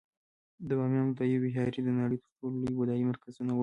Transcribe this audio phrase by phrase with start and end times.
[0.67, 3.59] د بامیانو بودایي ویهارې د نړۍ تر ټولو لوی بودایي مرکزونه وو